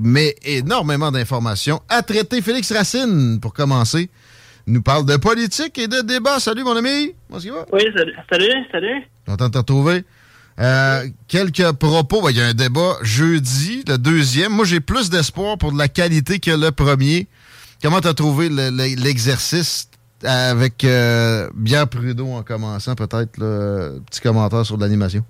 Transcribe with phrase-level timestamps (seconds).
[0.00, 2.40] Mais énormément d'informations à traiter.
[2.42, 4.08] Félix Racine, pour commencer,
[4.66, 6.40] nous parle de politique et de débat.
[6.40, 7.12] Salut, mon ami.
[7.28, 7.66] Comment ça va?
[7.72, 8.66] Oui, salut, salut.
[8.72, 9.02] salut.
[9.26, 10.04] Content de te retrouver.
[10.58, 12.22] Euh, quelques propos.
[12.22, 14.52] Ben, il y a un débat jeudi, le deuxième.
[14.52, 17.28] Moi, j'ai plus d'espoir pour de la qualité que le premier.
[17.82, 19.88] Comment tu as trouvé l'exercice
[20.22, 25.24] avec euh, bien Prud'homme en commençant, peut-être, petit commentaire sur l'animation?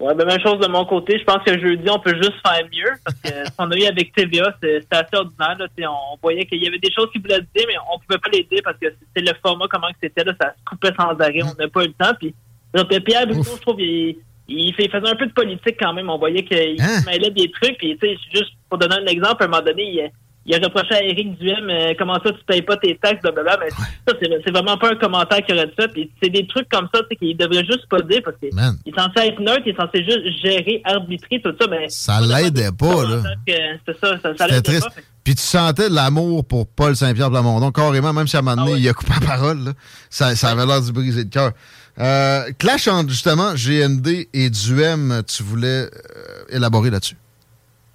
[0.00, 1.18] Ouais, ben, même chose de mon côté.
[1.18, 2.90] Je pense que jeudi, on peut juste faire mieux.
[3.04, 5.68] Parce que ce qu'on a eu avec TVA, c'était assez ordinaire.
[5.90, 8.44] On voyait qu'il y avait des choses qui voulaient dire, mais on pouvait pas les
[8.44, 10.24] dire parce que c'était le format, comment c'était.
[10.24, 11.42] Là, ça se coupait sans arrêt.
[11.42, 12.14] On n'a pas eu le temps.
[12.18, 12.34] Puis,
[13.04, 14.16] Pierre Bruno, je trouve, il,
[14.48, 16.08] il, faisait un peu de politique quand même.
[16.08, 17.02] On voyait qu'il hein?
[17.04, 17.76] mêlait des trucs.
[17.76, 20.10] Puis, tu sais, juste pour donner un exemple, à un moment donné, il,
[20.50, 23.58] il a reproché à Éric Duhem euh, comment ça tu payes pas tes taxes, blablabla.
[23.60, 25.88] Mais ça, c'est vraiment pas un commentaire qu'il aurait dit ça.
[25.88, 29.28] Puis c'est des trucs comme ça qu'il devrait juste pas dire parce qu'il est censé
[29.28, 31.66] être neutre, il est censé juste gérer, arbitrer, tout ça.
[31.70, 33.22] Mais ça l'aidait pas, là.
[33.46, 34.88] C'est ça, ça, ça l'aidait pas.
[35.22, 38.72] Puis tu sentais l'amour pour Paul Saint-Pierre Plamondon, carrément, même si à un moment donné,
[38.76, 39.64] ah il a coupé la parole.
[39.64, 39.72] Là.
[40.08, 41.52] Ça, ça avait l'air du briser de cœur.
[41.98, 45.88] Euh, clash entre justement GND et Duhem, tu voulais euh,
[46.48, 47.16] élaborer là-dessus?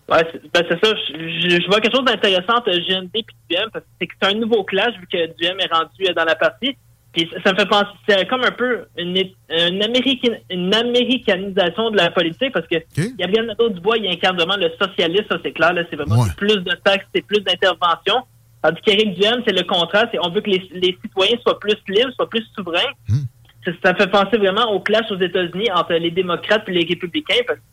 [0.07, 0.23] Ouais,
[0.53, 0.93] ben c'est ça.
[1.09, 4.37] Je, vois quelque chose d'intéressant entre GND et Duhem, parce que c'est que c'est un
[4.37, 6.77] nouveau clash vu que Duhem est rendu dans la partie.
[7.11, 12.11] Puis ça me fait penser, c'est comme un peu une, une, une américanisation de la
[12.11, 12.75] politique, parce que
[13.17, 15.73] Gabriel Nadeau-Dubois, il incarne vraiment le socialiste, ça c'est clair.
[15.73, 18.23] Là, c'est vraiment plus de taxes, c'est plus d'intervention.
[18.61, 20.07] Tandis qu'Éric Duhem, c'est le contraire.
[20.11, 22.91] C'est on veut que les, les, citoyens soient plus libres, soient plus souverains.
[23.07, 23.23] Hmm.
[23.63, 26.85] Ça, ça, me fait penser vraiment au clash aux États-Unis entre les démocrates et les
[26.85, 27.63] républicains, parce que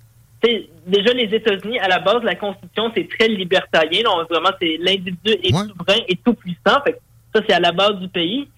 [0.87, 4.03] déjà les États-Unis, à la base, la Constitution, c'est très libertarien.
[4.03, 6.81] Donc, vraiment, c'est l'individu est souverain et tout puissant.
[6.85, 6.99] Fait
[7.35, 8.49] ça, c'est à la base du pays.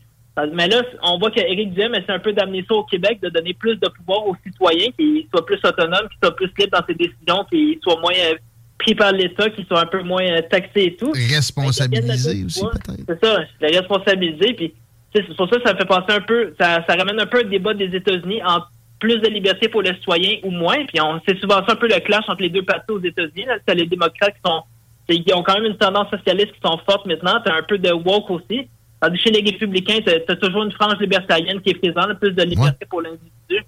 [0.52, 3.54] Mais là, on voit qu'Éric Duhem essaie un peu d'amener ça au Québec, de donner
[3.54, 6.94] plus de pouvoir aux citoyens, qu'ils soient plus autonomes, qu'ils soient plus libres dans ses
[6.94, 8.34] décisions, qu'ils soient moins euh,
[8.78, 11.12] pris par l'État, qu'ils soient un peu moins euh, taxés et tout.
[11.12, 13.04] Responsabilisés aussi, peut-être.
[13.08, 14.54] C'est ça, les responsabiliser.
[14.54, 14.74] Puis,
[15.14, 17.38] c'est pour ça que ça me fait penser un peu, ça, ça ramène un peu
[17.38, 18.72] un débat des États-Unis entre
[19.04, 20.82] plus de liberté pour les citoyens ou moins.
[20.86, 23.44] Puis on c'est souvent ça un peu le clash entre les deux partis aux États-Unis.
[23.68, 24.62] C'est les démocrates qui sont
[25.06, 27.38] qui ont quand même une tendance socialiste qui sont fortes maintenant.
[27.44, 28.66] Tu as un peu de woke aussi.
[29.02, 32.42] Tandis chez les républicains, tu as, toujours une frange libertarienne qui est présente, plus de
[32.42, 33.66] liberté pour l'individu.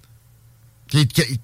[0.87, 1.01] Qui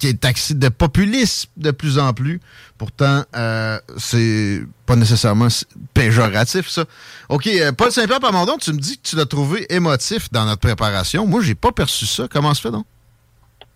[0.07, 2.41] est, taxé de populisme de plus en plus.
[2.79, 5.49] Pourtant, euh, c'est pas nécessairement
[5.93, 6.85] péjoratif, ça.
[7.29, 10.61] OK, euh, Paul Saint-Pierre Pamondon, tu me dis que tu l'as trouvé émotif dans notre
[10.61, 11.27] préparation.
[11.27, 12.27] Moi, j'ai pas perçu ça.
[12.27, 12.87] Comment se fait donc?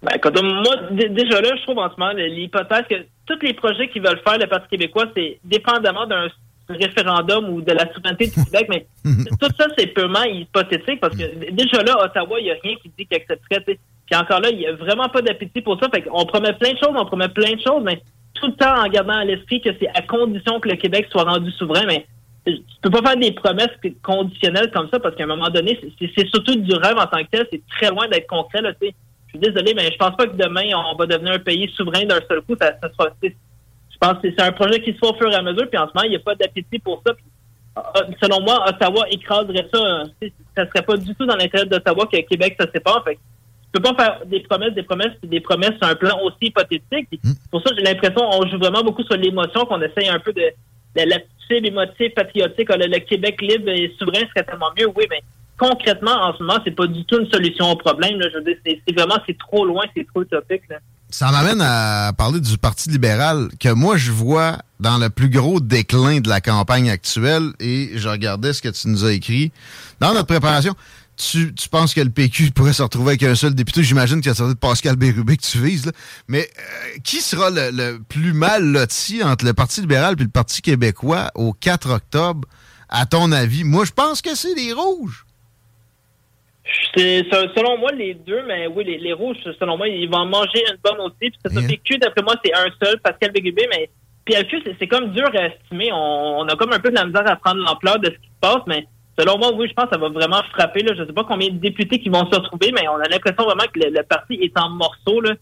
[0.07, 2.95] Ben, moi, déjà là, je trouve en ce moment l'hypothèse que
[3.25, 6.27] tous les projets qu'ils veulent faire, le Parti québécois, c'est dépendamment d'un
[6.69, 8.85] référendum ou de la souveraineté du Québec, mais
[9.39, 12.91] tout ça, c'est purement hypothétique parce que déjà là, Ottawa, il n'y a rien qui
[12.97, 13.61] dit qu'il accepterait.
[13.61, 15.89] Puis encore là, il n'y a vraiment pas d'appétit pour ça.
[15.89, 18.01] Fait qu'on promet plein de choses, on promet plein de choses, mais
[18.33, 21.23] tout le temps en gardant à l'esprit que c'est à condition que le Québec soit
[21.23, 22.05] rendu souverain, mais
[22.45, 26.27] tu peux pas faire des promesses conditionnelles comme ça parce qu'à un moment donné, c'est
[26.27, 28.61] surtout du rêve en tant que tel, c'est très loin d'être concret.
[28.61, 28.71] Là,
[29.37, 32.41] désolé, mais je pense pas que demain, on va devenir un pays souverain d'un seul
[32.41, 32.55] coup.
[32.59, 35.41] Ça, sera, je pense que c'est un projet qui se fait au fur et à
[35.41, 37.13] mesure, puis en ce moment, il n'y a pas d'appétit pour ça.
[37.77, 39.79] Euh, selon moi, Ottawa écraserait ça.
[39.79, 43.03] Euh, ça serait pas du tout dans l'intérêt d'Ottawa que Québec se sépare.
[43.03, 46.37] Fait tu peux pas faire des promesses, des promesses, des promesses sur un plan aussi
[46.41, 47.07] hypothétique.
[47.23, 47.31] Mm.
[47.51, 50.41] Pour ça, j'ai l'impression qu'on joue vraiment beaucoup sur l'émotion, qu'on essaye un peu de,
[50.41, 51.17] de la
[51.49, 52.69] l'émotif patriotique.
[52.69, 54.87] Le, le, Québec libre et souverain serait tellement mieux.
[54.95, 55.21] Oui, mais
[55.57, 58.19] concrètement, en ce moment, c'est pas du tout une solution au problème.
[58.21, 60.63] Je veux dire, c'est vraiment, c'est trop loin, c'est trop utopique.
[61.09, 65.59] Ça m'amène à parler du Parti libéral que moi, je vois dans le plus gros
[65.59, 69.51] déclin de la campagne actuelle et je regardais ce que tu nous as écrit
[70.01, 70.75] dans notre préparation.
[71.15, 73.83] tu, penses que le PQ pourrait se retrouver avec un seul député?
[73.83, 75.91] J'imagine que ça de Pascal Bérubé que tu vises.
[76.27, 80.61] Mais euh, qui sera le, plus mal loti entre le Parti libéral et le Parti
[80.61, 82.47] québécois au 4 octobre,
[82.89, 83.63] à ton avis?
[83.63, 85.25] Moi, je pense que c'est les rouges.
[86.95, 90.99] Selon moi, les deux, mais oui, les, rouges, selon moi, ils vont manger une bonne
[91.01, 91.31] aussi.
[91.31, 93.89] Puis ça, PQ, d'après moi, c'est un seul, Pascal Bérubé, mais
[94.25, 95.89] PLQ, c'est comme dur à estimer.
[95.93, 98.27] On, on, a comme un peu de la misère à prendre l'ampleur de ce qui
[98.27, 98.85] se passe, mais
[99.19, 100.83] Selon moi, oui, je pense que ça va vraiment frapper.
[100.83, 100.93] Là.
[100.95, 103.45] Je ne sais pas combien de députés qui vont se retrouver, mais on a l'impression
[103.45, 105.21] vraiment que le, parti est en morceaux.
[105.21, 105.33] Là.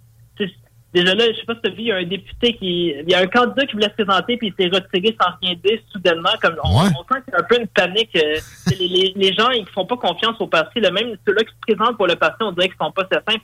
[0.95, 2.95] Déjà là, je sais pas si tu as vu, il y a un député qui.
[3.05, 5.53] Il y a un candidat qui voulait se présenter puis il s'est retiré sans rien
[5.61, 6.29] dire soudainement.
[6.41, 8.15] Comme on, sent qu'il y a un peu une panique.
[8.15, 8.39] Euh,
[8.79, 10.79] les, gens, ils font pas confiance au parti.
[10.79, 10.91] Là.
[10.91, 13.35] Même ceux-là qui se présentent pour le parti, on dirait qu'ils sont pas certains.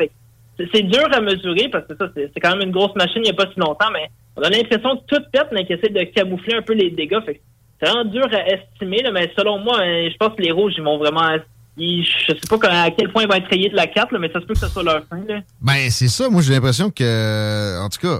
[0.74, 3.30] c'est dur à mesurer parce que ça, c'est quand même une grosse machine il n'y
[3.32, 6.04] a pas si longtemps, mais on a l'impression que toute perte, mais qui essaie de
[6.04, 7.20] camoufler un peu les dégâts.
[7.26, 7.42] Fait
[7.82, 10.84] c'est vraiment dur à estimer, mais selon moi, hein, je pense que les rouges, ils
[10.84, 11.36] vont vraiment.
[11.78, 14.32] Je je sais pas à quel point ils vont être rayés de la carte, mais
[14.32, 15.22] ça se peut que ce soit leur fin.
[15.62, 16.30] Ben, c'est ça.
[16.30, 18.20] Moi, j'ai l'impression que, en tout cas,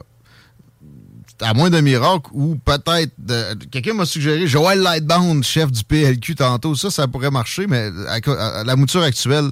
[1.42, 3.12] à moins d'un miracle, ou peut-être.
[3.72, 6.76] Quelqu'un m'a suggéré Joël Lightbound, chef du PLQ tantôt.
[6.76, 9.52] Ça, ça pourrait marcher, mais à, la mouture actuelle,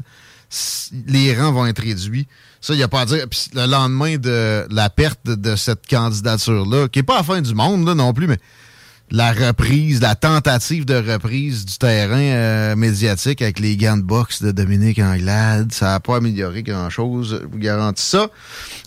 [1.07, 2.27] les rangs vont être réduits.
[2.61, 3.27] Ça, il n'y a pas à dire.
[3.29, 7.53] Puis le lendemain de la perte de cette candidature-là, qui n'est pas la fin du
[7.53, 8.37] monde là, non plus, mais
[9.11, 14.41] la reprise, la tentative de reprise du terrain euh, médiatique avec les gants de boxe
[14.41, 15.71] de Dominique Anglade.
[15.71, 18.29] Ça n'a pas amélioré grand-chose, je vous garantis ça.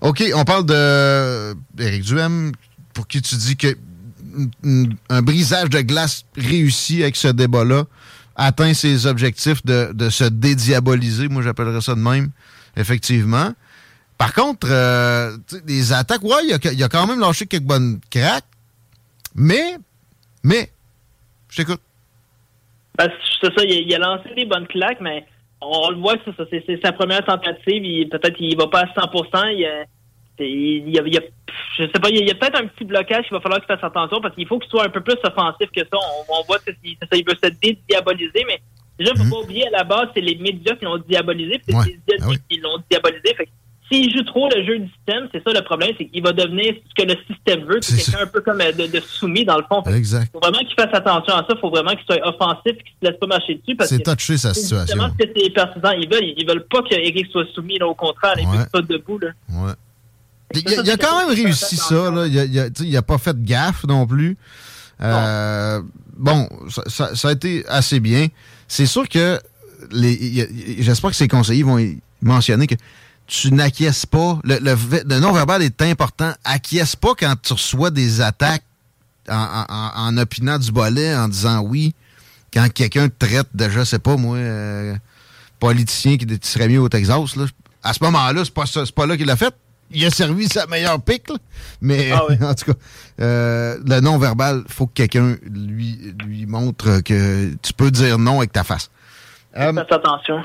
[0.00, 2.52] OK, on parle de Éric Duhem,
[2.94, 3.76] pour qui tu dis que
[5.10, 7.84] un brisage de glace réussi avec ce débat-là
[8.36, 11.28] atteint ses objectifs de, se dédiaboliser.
[11.28, 12.30] Moi, j'appellerais ça de même,
[12.76, 13.52] effectivement.
[14.16, 15.36] Par contre, euh,
[15.66, 18.46] des attaques, ouais, il a, a, quand même lâché quelques bonnes craques,
[19.34, 19.76] mais
[20.42, 20.70] mais,
[21.48, 21.80] je t'écoute.
[22.98, 23.10] Ben,
[23.40, 25.24] c'est ça, il a, lancé des bonnes claques, mais
[25.60, 28.08] on, le voit, ça, c'est sa première tentative.
[28.08, 29.10] Peut-être qu'il va pas à 100
[29.48, 29.66] il,
[30.38, 31.22] il, y a,
[31.78, 33.84] je sais pas, il y a, peut-être un petit blocage qu'il va falloir qu'il fasse
[33.84, 35.98] attention parce qu'il faut qu'il soit un peu plus offensif que ça.
[36.28, 38.60] On, voit qu'il veut se dédiaboliser, mais
[38.98, 39.30] déjà, il ne faut mhm.
[39.30, 42.34] pas oublier, à la base, c'est les médias qui l'ont diabolisé, c'est les médias ah
[42.48, 43.34] qui l'ont diabolisé.
[43.34, 43.48] Fait
[43.92, 46.74] s'il joue trop le jeu du système, c'est ça le problème, c'est qu'il va devenir
[46.88, 47.78] ce que le système veut.
[47.82, 49.82] C'est quelqu'un un peu comme euh, de, soumis, dans le fond.
[49.82, 50.28] Exact.
[50.28, 51.48] Il faut vraiment qu'il fasse attention à ça.
[51.50, 53.76] Il faut vraiment qu'il soit offensif et qu'il ne se laisse pas marcher dessus.
[53.80, 54.96] C'est touché sa situation.
[55.18, 56.32] C'est ce que ses partisans ils veulent.
[56.36, 57.78] Ils veulent pas qu'Éric soit soumis.
[57.78, 59.18] Là, au contraire, il veut pas debout.
[59.18, 59.28] Là.
[59.50, 59.72] Ouais.
[60.54, 62.10] Il, a, quand même réussi ça.
[62.10, 62.26] Là.
[62.26, 64.36] Il n'a pas fait de gaffe non plus.
[65.00, 65.80] Euh,
[66.16, 66.48] bon,
[66.86, 68.28] ça, a été assez bien.
[68.68, 69.40] C'est sûr que
[69.92, 71.78] j'espère que ses conseillers vont
[72.20, 72.74] mentionner que
[73.26, 74.38] tu n'acquiesces pas.
[74.44, 76.32] Le, non-verbal est important.
[76.44, 78.64] Acquiesce pas quand tu reçois des attaques
[79.28, 81.94] en, opinant du bolet, en disant oui.
[82.52, 84.94] Quand quelqu'un te traite de, je sais pas, moi, euh,
[85.58, 87.46] politicien qui serait mieux au Texas, là,
[87.82, 88.64] à ce moment-là, c'est pas,
[88.94, 89.54] pas là qu'il l'a fait.
[89.90, 91.28] Il a servi sa meilleure pique,
[91.80, 92.78] mais ah en tout cas,
[93.20, 98.52] euh, le non-verbal, faut que quelqu'un lui, lui montre que tu peux dire non avec
[98.52, 98.90] ta face.
[99.54, 100.42] Faites attention.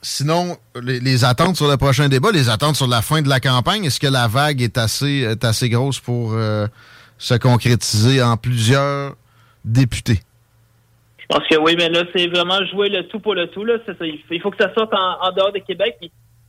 [0.00, 3.84] Sinon, les, attentes sur le prochain débat, les attentes sur la fin de la campagne,
[3.84, 6.66] est-ce que la vague est assez, assez grosse pour euh,
[7.18, 9.14] se concrétiser en plusieurs
[9.64, 10.20] députés?
[11.18, 13.64] Je pense que oui, mais là, c'est vraiment jouer le tout pour le tout.
[13.64, 13.74] Là.
[14.30, 15.98] Il faut que ça sorte en, dehors de Québec.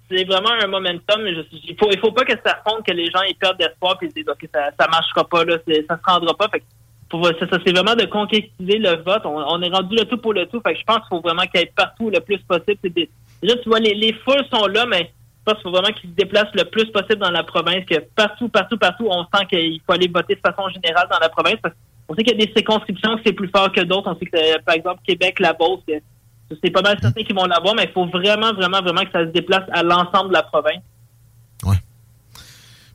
[0.09, 1.21] C'est vraiment un momentum.
[1.23, 4.07] Mais il faut, faut pas que ça fonde, que les gens aient perdent d'espoir et
[4.07, 6.47] disent OK, ça, ça marchera pas, là, ça se rendra pas.
[6.49, 6.63] Fait
[7.11, 9.25] c'est vraiment de concrétiser le vote.
[9.25, 10.61] On, est rendu le tout pour le tout.
[10.61, 12.77] Fait je pense qu'il faut vraiment qu'il y ait partout le plus possible.
[13.41, 16.09] Déjà, tu vois, les, les foules sont là, mais je pense qu'il faut vraiment qu'ils
[16.09, 19.81] se déplacent le plus possible dans la province, que partout, partout, partout, on sent qu'il
[19.85, 21.57] faut aller voter de façon générale dans la province.
[22.07, 24.11] on sait qu'il y a des circonscriptions que c'est plus fort que d'autres.
[24.11, 25.81] On sait que, par exemple, Québec, la Beauce,
[26.63, 29.25] c'est pas mal certains qui vont l'avoir, mais il faut vraiment, vraiment, vraiment que ça
[29.25, 30.81] se déplace à l'ensemble de la province.
[31.63, 31.75] Oui.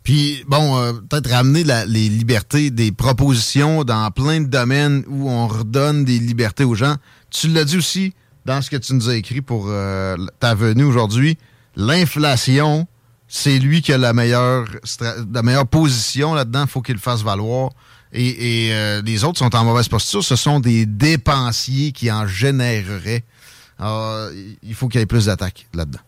[0.03, 5.47] Puis, bon, euh, peut-être ramener les libertés des propositions dans plein de domaines où on
[5.47, 6.97] redonne des libertés aux gens.
[7.31, 10.85] Tu l'as dit aussi, dans ce que tu nous as écrit pour euh, ta venue
[10.85, 11.39] aujourd'hui,
[11.77, 12.87] l'inflation,
[13.27, 14.67] c'est lui qui a la meilleure,
[15.33, 16.63] la meilleure position là-dedans.
[16.65, 17.71] Il faut qu'il le fasse valoir.
[18.13, 20.23] Et, euh, les autres sont en mauvaise posture.
[20.23, 23.25] Ce sont des dépensiers qui en généreraient.
[23.81, 26.01] Il faut qu'il y ait plus d'attaques là-dedans.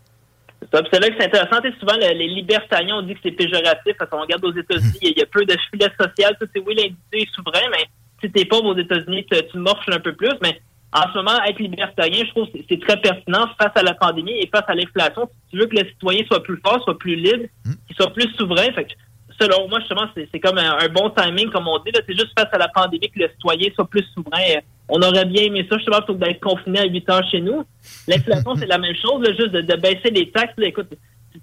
[0.73, 1.61] C'est là que c'est intéressant.
[1.81, 5.23] souvent, les libertariens, on dit que c'est péjoratif parce qu'on regarde aux États-Unis, il y,
[5.23, 6.37] a peu de filet social.
[6.41, 7.87] C'est oui, l'individu est souverain, mais
[8.21, 10.33] si t'es pauvre aux États-Unis, tu, tu morches un peu plus.
[10.43, 10.61] Mais
[10.93, 14.33] en ce moment, être libertarien, je trouve que c'est très pertinent face à la pandémie
[14.33, 15.29] et face à l'inflation.
[15.45, 17.73] Si tu veux que le citoyen soit plus fort, soit plus libre, hmm.
[17.87, 18.93] qu'il soit plus souverain, fait que,
[19.41, 21.91] selon moi, justement, c'est comme un, bon timing, comme on dit.
[21.95, 24.61] C'est juste face à la pandémie que le citoyen soit plus souverain.
[24.89, 27.65] on aurait bien aimé ça, justement, plutôt que d'être confiné à 8 heures chez nous.
[28.09, 30.55] L'inflation, c'est la même chose, là, juste de, baisser les taxes.
[30.59, 30.89] écoute,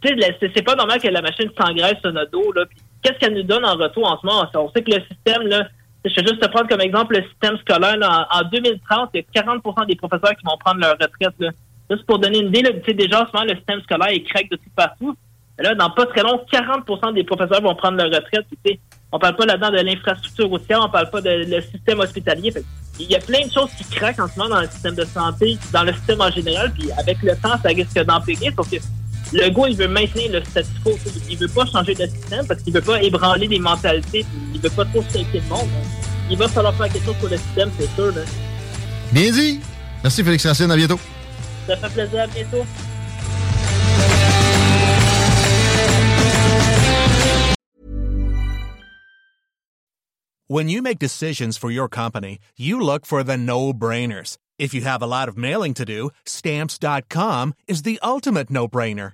[0.02, 2.54] c'est pas normal que la machine s'engraisse sur notre dos.
[3.04, 4.50] Qu'est-ce qu'elle nous donne en retour en ce moment?
[4.56, 5.68] On sait que le système, là,
[6.06, 7.98] je vais juste te prendre comme exemple le système scolaire.
[8.02, 11.34] en, 2030, il y a 40% des professeurs qui vont prendre leur retraite.
[11.40, 11.50] Là.
[11.90, 14.50] Juste pour donner une idée, là, déjà, en ce moment, le système scolaire est craque
[14.50, 15.16] de tout partout.
[15.60, 18.46] Là, dans pas très long, 40% des professeurs vont prendre leur retraite.
[18.66, 18.80] Tu
[19.12, 22.52] on parle pas là-dedans de l'infrastructure routière, on parle pas de le système hospitalier.
[23.00, 25.06] il y a plein de choses qui craquent en ce moment dans le système de
[25.06, 28.50] santé, dans le système en général, puis avec le temps, ça risque d'empirer.
[29.34, 30.92] Le gars, il veut maintenir le statu quo.
[31.30, 34.26] Il veut pas changer de système parce qu'il veut pas ébranler des mentalités.
[34.54, 35.68] Il veut pas trop stresser le monde.
[36.30, 38.14] Il va falloir faire quelque chose pour le système, c'est sûr.
[39.12, 39.60] Bien dit.
[40.04, 40.72] Merci Félix Racine.
[40.72, 41.00] À bientôt.
[41.68, 42.22] Ça fait plaisir.
[42.22, 42.66] À bientôt.
[50.48, 54.38] When you make decisions for your company, you look for the no-brainers.
[54.60, 59.14] If you have a lot of mailing to do, stamps.com is the ultimate no-brainer.